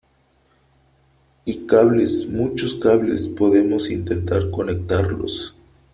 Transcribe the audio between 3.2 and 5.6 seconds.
podemos intentar conectarlos